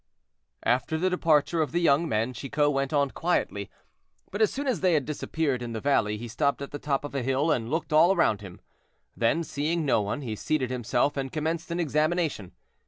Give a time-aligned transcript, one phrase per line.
[0.65, 3.69] After the departure of the young men, Chicot went on quietly;
[4.31, 7.03] but as soon as they had disappeared in the valley, he stopped at the top
[7.05, 8.61] of a hill and looked all round him;
[9.15, 12.53] then, seeing no one, he seated himself, and commenced an examination.